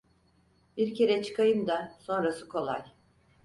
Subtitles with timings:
[0.77, 2.81] Bir kere çıkayım da, sonrası kolay.